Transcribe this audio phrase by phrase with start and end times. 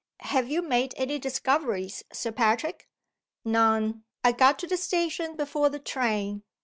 [0.21, 2.89] Have you made any discoveries, Sir Patrick?"
[3.45, 4.03] "None.
[4.23, 6.41] I got to the station before the train.